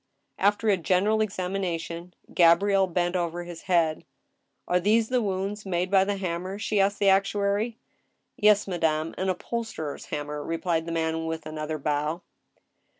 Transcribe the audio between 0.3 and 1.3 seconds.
After a general